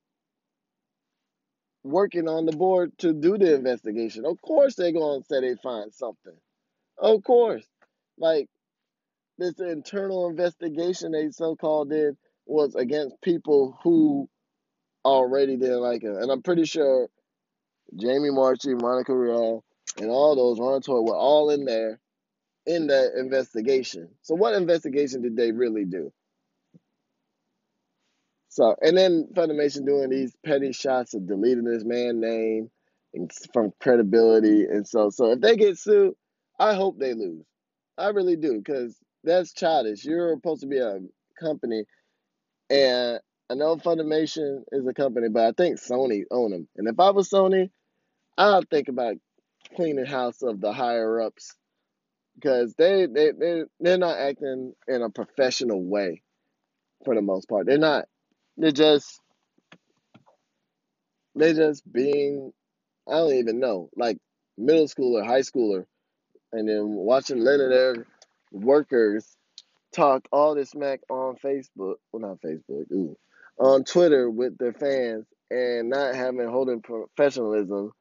working 1.84 2.28
on 2.28 2.46
the 2.46 2.52
board 2.52 2.92
to 3.00 3.14
do 3.14 3.38
the 3.38 3.54
investigation. 3.54 4.26
Of 4.26 4.42
course, 4.42 4.76
they're 4.76 4.92
going 4.92 5.22
to 5.22 5.28
say 5.28 5.42
they 5.42 5.56
find 5.62 5.94
something. 5.94 6.36
Of 6.98 7.24
course. 7.24 7.66
Like, 8.18 8.48
this 9.42 9.60
internal 9.60 10.30
investigation 10.30 11.12
they 11.12 11.30
so 11.32 11.56
called 11.56 11.90
did 11.90 12.16
was 12.46 12.76
against 12.76 13.22
people 13.22 13.78
who 13.84 14.30
already 15.04 15.58
didn't 15.58 15.82
like 15.82 16.04
him. 16.04 16.16
And 16.16 16.32
I'm 16.32 16.44
pretty 16.44 16.66
sure 16.66 17.10
Jamie 17.96 18.30
Marchi, 18.30 18.76
Monica 18.76 19.16
Rial, 19.16 19.64
and 19.98 20.10
all 20.10 20.36
those 20.36 20.60
Ron 20.60 20.82
Toye 20.82 21.02
were 21.02 21.16
all 21.16 21.50
in 21.50 21.66
there 21.66 22.00
in 22.66 22.88
that 22.88 23.14
investigation. 23.18 24.10
So 24.22 24.36
what 24.36 24.54
investigation 24.54 25.22
did 25.22 25.36
they 25.36 25.52
really 25.52 25.86
do? 25.86 26.14
So 28.50 28.76
and 28.82 28.98
then 28.98 29.30
Funimation 29.34 29.86
doing 29.86 30.10
these 30.10 30.36
petty 30.46 30.74
shots 30.74 31.14
of 31.14 31.28
deleting 31.28 31.64
this 31.64 31.84
man 31.86 32.20
name 32.20 32.70
and 33.14 33.32
from 33.54 33.72
credibility 33.80 34.66
and 34.66 34.88
so 34.88 35.10
so 35.10 35.32
if 35.32 35.42
they 35.42 35.56
get 35.56 35.78
sued, 35.80 36.14
I 36.60 36.76
hope 36.76 37.00
they 37.00 37.14
lose. 37.14 37.46
I 37.98 38.10
really 38.10 38.36
do 38.36 38.58
because 38.58 38.96
that's 39.24 39.54
childish. 39.54 40.06
You're 40.06 40.36
supposed 40.36 40.62
to 40.62 40.68
be 40.68 40.80
a 40.80 41.00
company, 41.40 41.86
and 42.70 43.20
I 43.50 43.56
know 43.56 43.76
Funimation 43.76 44.64
is 44.72 44.88
a 44.88 44.94
company, 44.94 45.30
but 45.30 45.46
I 45.46 45.52
think 45.52 45.78
Sony 45.80 46.24
own 46.32 46.52
them. 46.52 46.68
And 46.78 46.88
if 46.88 47.00
I 47.00 47.12
was 47.12 47.30
Sony, 47.30 47.70
I'd 48.38 48.70
think 48.70 48.88
about 48.88 49.16
cleaning 49.76 50.06
house 50.06 50.42
of 50.42 50.62
the 50.62 50.74
higher 50.74 51.22
ups 51.22 51.56
because 52.36 52.74
they 52.76 53.06
they 53.08 53.32
they 53.32 53.64
they're 53.80 53.98
not 53.98 54.18
acting 54.18 54.74
in 54.88 55.02
a 55.02 55.10
professional 55.10 55.84
way 55.84 56.22
for 57.06 57.16
the 57.16 57.22
most 57.22 57.50
part. 57.50 57.68
They're 57.68 57.78
not. 57.78 58.06
They're 58.58 58.72
just 58.72 59.20
they're 61.36 61.54
just 61.54 61.90
being 61.92 62.52
I 63.08 63.14
don't 63.14 63.34
even 63.36 63.60
know 63.60 63.90
like 63.96 64.18
middle 64.58 64.88
schooler, 64.88 65.26
high 65.26 65.42
schooler, 65.42 65.86
and 66.52 66.68
then 66.68 66.90
watching 66.90 67.40
letting 67.40 67.70
their 67.70 68.08
workers 68.52 69.36
talk 69.94 70.28
all 70.32 70.56
this 70.56 70.72
smack 70.72 71.02
on 71.10 71.36
Facebook. 71.44 71.96
Well, 72.12 72.22
not 72.22 72.42
Facebook. 72.42 72.92
Ooh, 72.92 73.18
on 73.58 73.84
Twitter 73.84 74.30
with 74.30 74.58
their 74.58 74.74
fans 74.74 75.26
and 75.50 75.90
not 75.90 76.16
having 76.16 76.48
holding 76.48 76.82
professionalism, 76.82 77.92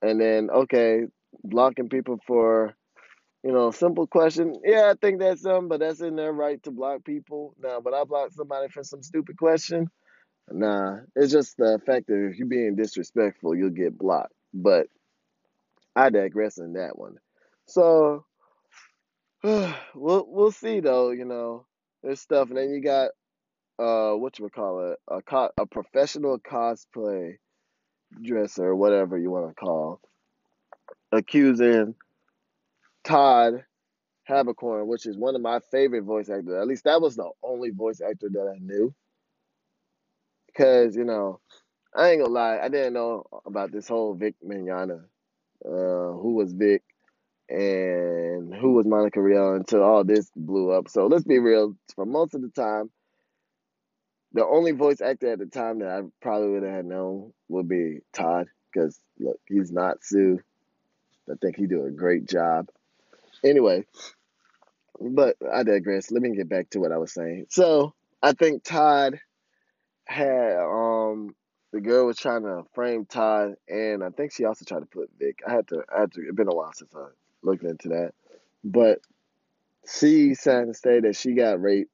and 0.00 0.20
then 0.20 0.50
okay, 0.50 1.02
blocking 1.44 1.88
people 1.88 2.18
for 2.26 2.74
you 3.42 3.52
know, 3.52 3.70
simple 3.72 4.06
question. 4.06 4.54
Yeah, 4.64 4.90
I 4.90 4.94
think 5.00 5.18
that's 5.18 5.42
something, 5.42 5.68
but 5.68 5.80
that's 5.80 6.00
in 6.00 6.16
their 6.16 6.32
right 6.32 6.62
to 6.62 6.70
block 6.70 7.04
people. 7.04 7.54
Now, 7.60 7.80
but 7.80 7.92
I 7.92 8.04
block 8.04 8.30
somebody 8.32 8.68
for 8.68 8.84
some 8.84 9.02
stupid 9.02 9.36
question. 9.36 9.90
Nah, 10.50 10.98
it's 11.16 11.32
just 11.32 11.56
the 11.56 11.80
fact 11.84 12.06
that 12.06 12.30
if 12.30 12.36
you're 12.36 12.46
being 12.46 12.76
disrespectful, 12.76 13.56
you'll 13.56 13.70
get 13.70 13.98
blocked. 13.98 14.34
But 14.54 14.86
I 15.96 16.10
digress 16.10 16.58
in 16.58 16.74
that 16.74 16.96
one. 16.96 17.16
So 17.66 18.24
we'll 19.94 20.26
we'll 20.28 20.52
see 20.52 20.80
though. 20.80 21.10
You 21.10 21.24
know, 21.24 21.66
there's 22.02 22.20
stuff, 22.20 22.48
and 22.48 22.58
then 22.58 22.70
you 22.70 22.80
got 22.82 23.10
uh 23.78 24.12
what 24.16 24.38
you 24.38 24.44
would 24.44 24.52
call 24.54 24.92
it 24.92 24.98
a 25.08 25.22
co- 25.22 25.50
a 25.58 25.66
professional 25.66 26.38
cosplay 26.38 27.36
dresser, 28.22 28.74
whatever 28.74 29.18
you 29.18 29.30
want 29.30 29.48
to 29.48 29.54
call, 29.54 30.00
accusing 31.12 31.94
Todd 33.04 33.64
Haberkorn, 34.28 34.86
which 34.86 35.06
is 35.06 35.16
one 35.18 35.34
of 35.34 35.42
my 35.42 35.60
favorite 35.70 36.04
voice 36.04 36.28
actors. 36.28 36.54
At 36.60 36.68
least 36.68 36.84
that 36.84 37.00
was 37.02 37.16
the 37.16 37.30
only 37.42 37.70
voice 37.70 38.00
actor 38.00 38.28
that 38.32 38.54
I 38.54 38.58
knew. 38.60 38.94
Because, 40.46 40.96
you 40.96 41.04
know, 41.04 41.40
I 41.96 42.10
ain't 42.10 42.20
gonna 42.22 42.32
lie, 42.32 42.58
I 42.60 42.68
didn't 42.68 42.94
know 42.94 43.24
about 43.46 43.72
this 43.72 43.88
whole 43.88 44.14
Vic 44.14 44.34
Mignogna, 44.46 45.04
uh, 45.64 46.12
who 46.18 46.34
was 46.34 46.52
Vic 46.52 46.82
and 47.52 48.54
who 48.54 48.72
was 48.72 48.86
Monica 48.86 49.20
Rial 49.20 49.54
until 49.54 49.82
all 49.82 50.04
this 50.04 50.30
blew 50.34 50.70
up. 50.70 50.88
So 50.88 51.06
let's 51.06 51.24
be 51.24 51.38
real, 51.38 51.76
for 51.94 52.06
most 52.06 52.34
of 52.34 52.40
the 52.40 52.48
time, 52.48 52.90
the 54.32 54.46
only 54.46 54.72
voice 54.72 55.02
actor 55.02 55.32
at 55.32 55.38
the 55.38 55.46
time 55.46 55.80
that 55.80 55.90
I 55.90 56.00
probably 56.22 56.48
would 56.48 56.62
have 56.62 56.86
known 56.86 57.34
would 57.48 57.68
be 57.68 57.98
Todd. 58.14 58.46
Because, 58.72 58.98
look, 59.18 59.38
he's 59.46 59.70
not 59.70 60.02
Sue. 60.02 60.40
I 61.30 61.34
think 61.42 61.56
he 61.56 61.66
do 61.66 61.84
a 61.84 61.90
great 61.90 62.26
job. 62.26 62.68
Anyway, 63.44 63.84
but 64.98 65.36
I 65.52 65.62
digress. 65.62 66.10
Let 66.10 66.22
me 66.22 66.34
get 66.34 66.48
back 66.48 66.70
to 66.70 66.80
what 66.80 66.90
I 66.90 66.96
was 66.96 67.12
saying. 67.12 67.46
So 67.50 67.92
I 68.22 68.32
think 68.32 68.64
Todd 68.64 69.20
had 70.06 70.56
um 70.58 71.34
the 71.72 71.80
girl 71.80 72.06
was 72.06 72.16
trying 72.16 72.42
to 72.42 72.64
frame 72.74 73.04
Todd, 73.04 73.56
and 73.68 74.02
I 74.02 74.10
think 74.10 74.32
she 74.32 74.46
also 74.46 74.64
tried 74.64 74.80
to 74.80 74.86
put 74.86 75.10
Vic. 75.18 75.40
I 75.46 75.52
had 75.52 75.68
to. 75.68 75.82
I 75.94 76.00
had 76.00 76.12
to. 76.12 76.22
It's 76.22 76.34
been 76.34 76.48
a 76.48 76.54
while 76.54 76.72
since 76.72 76.94
I 76.94 77.08
looked 77.42 77.64
into 77.64 77.88
that, 77.88 78.12
but 78.64 79.00
she 79.88 80.34
signed 80.34 80.72
to 80.72 80.74
say 80.74 81.00
that 81.00 81.16
she 81.16 81.34
got 81.34 81.60
raped. 81.60 81.90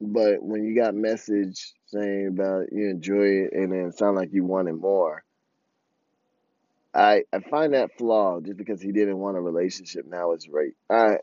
But 0.00 0.42
when 0.42 0.64
you 0.64 0.74
got 0.74 0.94
message 0.94 1.72
saying 1.86 2.26
about 2.26 2.72
you 2.72 2.90
enjoy 2.90 3.46
it 3.46 3.52
and 3.52 3.72
then 3.72 3.92
sound 3.92 4.16
like 4.16 4.32
you 4.32 4.44
wanted 4.44 4.74
more, 4.74 5.22
I 6.92 7.24
I 7.32 7.38
find 7.38 7.74
that 7.74 7.96
flawed. 7.96 8.46
Just 8.46 8.56
because 8.56 8.82
he 8.82 8.92
didn't 8.92 9.18
want 9.18 9.36
a 9.36 9.40
relationship, 9.40 10.06
now 10.06 10.32
it's 10.32 10.48
rape. 10.48 10.76
I 10.90 11.18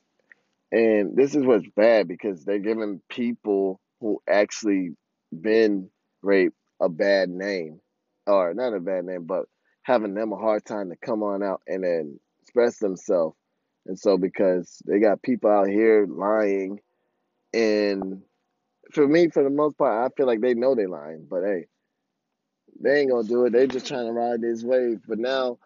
and 0.71 1.15
this 1.15 1.35
is 1.35 1.45
what's 1.45 1.67
bad 1.75 2.07
because 2.07 2.45
they're 2.45 2.59
giving 2.59 3.01
people 3.09 3.79
who 3.99 4.21
actually 4.27 4.95
been 5.31 5.89
raped 6.21 6.55
a 6.79 6.89
bad 6.89 7.29
name, 7.29 7.81
or 8.25 8.53
not 8.53 8.73
a 8.73 8.79
bad 8.79 9.05
name, 9.05 9.25
but 9.25 9.45
having 9.83 10.13
them 10.13 10.31
a 10.31 10.37
hard 10.37 10.65
time 10.65 10.89
to 10.89 10.95
come 10.95 11.23
on 11.23 11.43
out 11.43 11.61
and 11.67 11.83
then 11.83 12.19
express 12.41 12.79
themselves. 12.79 13.35
And 13.85 13.97
so 13.97 14.17
because 14.17 14.81
they 14.85 14.99
got 14.99 15.21
people 15.21 15.49
out 15.49 15.67
here 15.67 16.05
lying, 16.07 16.79
and 17.53 18.21
for 18.91 19.07
me, 19.07 19.29
for 19.29 19.43
the 19.43 19.49
most 19.49 19.77
part, 19.77 20.11
I 20.11 20.13
feel 20.15 20.27
like 20.27 20.41
they 20.41 20.53
know 20.53 20.75
they 20.75 20.85
lying, 20.85 21.25
but 21.29 21.43
hey, 21.43 21.65
they 22.79 22.99
ain't 22.99 23.11
gonna 23.11 23.27
do 23.27 23.45
it. 23.45 23.53
They 23.53 23.67
just 23.67 23.87
trying 23.87 24.07
to 24.07 24.11
ride 24.11 24.41
this 24.41 24.63
wave. 24.63 25.01
But 25.07 25.19
now 25.19 25.57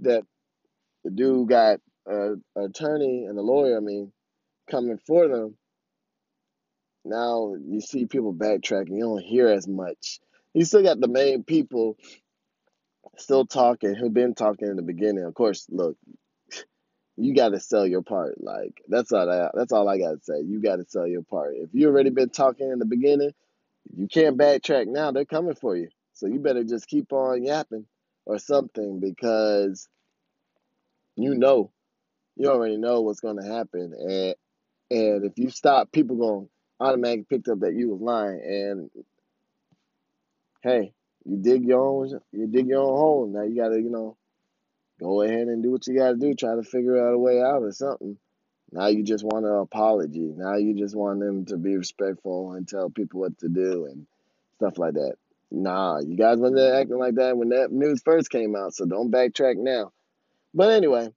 that 0.00 0.22
the 1.04 1.10
dude 1.10 1.48
got 1.48 1.80
a, 2.06 2.34
attorney 2.56 3.26
and 3.26 3.38
a 3.38 3.42
lawyer, 3.42 3.76
I 3.76 3.80
mean, 3.80 4.12
coming 4.70 4.98
for 5.06 5.28
them, 5.28 5.56
now 7.04 7.54
you 7.54 7.80
see 7.80 8.06
people 8.06 8.34
backtracking. 8.34 8.96
You 8.96 9.04
don't 9.04 9.22
hear 9.22 9.48
as 9.48 9.68
much. 9.68 10.20
You 10.54 10.64
still 10.64 10.82
got 10.82 11.00
the 11.00 11.08
main 11.08 11.44
people 11.44 11.96
still 13.18 13.46
talking 13.46 13.94
who've 13.94 14.12
been 14.12 14.34
talking 14.34 14.68
in 14.68 14.76
the 14.76 14.82
beginning. 14.82 15.24
Of 15.24 15.34
course, 15.34 15.66
look, 15.68 15.96
you 17.16 17.34
got 17.34 17.50
to 17.50 17.60
sell 17.60 17.86
your 17.86 18.02
part. 18.02 18.42
Like 18.42 18.82
that's 18.88 19.12
all 19.12 19.30
I, 19.30 19.50
that's 19.54 19.72
all 19.72 19.88
I 19.88 19.98
got 19.98 20.12
to 20.12 20.20
say. 20.22 20.40
You 20.44 20.60
got 20.60 20.76
to 20.76 20.84
sell 20.88 21.06
your 21.06 21.22
part. 21.22 21.54
If 21.56 21.70
you 21.72 21.88
already 21.88 22.10
been 22.10 22.30
talking 22.30 22.70
in 22.70 22.78
the 22.78 22.86
beginning, 22.86 23.32
you 23.96 24.08
can't 24.08 24.38
backtrack 24.38 24.86
now. 24.86 25.12
They're 25.12 25.24
coming 25.24 25.54
for 25.54 25.76
you. 25.76 25.88
So 26.14 26.26
you 26.26 26.38
better 26.40 26.64
just 26.64 26.86
keep 26.86 27.12
on 27.12 27.44
yapping 27.44 27.86
or 28.26 28.38
something 28.38 29.00
because 29.00 29.88
you 31.16 31.34
know, 31.34 31.70
you 32.36 32.48
already 32.48 32.76
know 32.76 33.02
what's 33.02 33.20
going 33.20 33.40
to 33.40 33.48
happen. 33.48 33.94
And 33.98 34.34
and 34.90 35.24
if 35.24 35.32
you 35.36 35.50
stop, 35.50 35.92
people 35.92 36.16
going 36.16 36.46
to 36.46 36.50
automatically 36.84 37.26
pick 37.38 37.48
up 37.48 37.60
that 37.60 37.74
you 37.74 37.90
was 37.90 38.00
lying. 38.00 38.40
And 38.44 38.90
hey, 40.62 40.92
you 41.24 41.36
dig 41.36 41.64
your 41.64 41.80
own 41.80 42.20
you 42.32 42.46
dig 42.48 42.68
your 42.68 42.80
own 42.82 42.96
hole. 42.96 43.32
Now 43.32 43.42
you 43.42 43.56
got 43.56 43.68
to 43.68 43.76
you 43.76 43.90
know 43.90 44.16
go 45.00 45.22
ahead 45.22 45.48
and 45.48 45.62
do 45.62 45.70
what 45.70 45.86
you 45.86 45.96
got 45.96 46.10
to 46.10 46.16
do. 46.16 46.34
Try 46.34 46.54
to 46.56 46.62
figure 46.62 47.06
out 47.06 47.14
a 47.14 47.18
way 47.18 47.40
out 47.40 47.62
or 47.62 47.72
something. 47.72 48.18
Now 48.72 48.88
you 48.88 49.04
just 49.04 49.24
want 49.24 49.46
an 49.46 49.54
apology. 49.54 50.32
Now 50.36 50.56
you 50.56 50.74
just 50.74 50.96
want 50.96 51.20
them 51.20 51.44
to 51.46 51.56
be 51.56 51.76
respectful 51.76 52.52
and 52.52 52.66
tell 52.66 52.90
people 52.90 53.20
what 53.20 53.38
to 53.38 53.48
do 53.48 53.86
and 53.86 54.06
stuff 54.56 54.78
like 54.78 54.94
that. 54.94 55.14
Nah, 55.50 56.00
you 56.00 56.16
guys 56.16 56.38
wasn't 56.38 56.74
acting 56.74 56.98
like 56.98 57.14
that 57.16 57.36
when 57.36 57.50
that 57.50 57.70
news 57.70 58.02
first 58.04 58.30
came 58.30 58.56
out, 58.56 58.74
so 58.74 58.86
don't 58.86 59.12
backtrack 59.12 59.56
now. 59.56 59.92
But 60.52 60.72
anyway, 60.72 61.08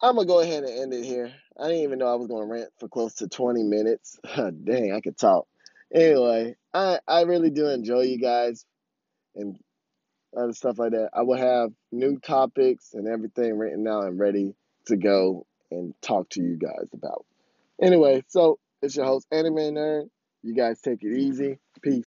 I'm 0.00 0.16
gonna 0.16 0.26
go 0.26 0.40
ahead 0.40 0.64
and 0.64 0.80
end 0.80 0.94
it 0.94 1.04
here. 1.04 1.32
I 1.58 1.68
didn't 1.68 1.82
even 1.82 1.98
know 2.00 2.06
I 2.06 2.16
was 2.16 2.26
gonna 2.26 2.46
rant 2.46 2.70
for 2.80 2.88
close 2.88 3.14
to 3.16 3.28
20 3.28 3.62
minutes. 3.62 4.18
Dang, 4.36 4.92
I 4.92 5.00
could 5.00 5.16
talk. 5.16 5.46
Anyway, 5.94 6.56
I 6.74 6.98
I 7.06 7.22
really 7.22 7.50
do 7.50 7.68
enjoy 7.68 8.02
you 8.02 8.18
guys 8.18 8.64
and 9.36 9.58
other 10.36 10.52
stuff 10.52 10.78
like 10.78 10.92
that. 10.92 11.10
I 11.14 11.22
will 11.22 11.38
have 11.38 11.70
new 11.90 12.18
topics 12.18 12.94
and 12.94 13.08
everything 13.08 13.58
written 13.58 13.86
out 13.86 14.04
and 14.04 14.18
ready 14.18 14.54
to 14.86 14.96
go 14.96 15.46
and 15.70 15.94
talk 16.02 16.28
to 16.30 16.42
you 16.42 16.56
guys 16.56 16.88
about. 16.92 17.24
Anyway, 17.80 18.24
so 18.28 18.58
it's 18.80 18.96
your 18.96 19.06
host, 19.06 19.26
Anime 19.32 19.56
Nerd. 19.56 20.08
You 20.42 20.54
guys 20.54 20.80
take 20.80 21.02
it 21.02 21.16
easy. 21.16 21.58
Peace. 21.82 22.04